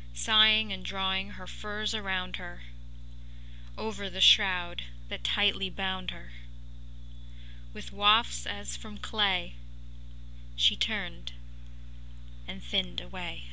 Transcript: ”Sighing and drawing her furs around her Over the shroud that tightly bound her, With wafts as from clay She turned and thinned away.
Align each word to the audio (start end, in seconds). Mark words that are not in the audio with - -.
”Sighing 0.14 0.72
and 0.72 0.82
drawing 0.82 1.32
her 1.32 1.46
furs 1.46 1.94
around 1.94 2.36
her 2.36 2.62
Over 3.76 4.08
the 4.08 4.22
shroud 4.22 4.84
that 5.10 5.22
tightly 5.22 5.68
bound 5.68 6.12
her, 6.12 6.32
With 7.74 7.92
wafts 7.92 8.46
as 8.46 8.74
from 8.74 8.96
clay 8.96 9.54
She 10.56 10.76
turned 10.76 11.32
and 12.48 12.62
thinned 12.62 13.02
away. 13.02 13.50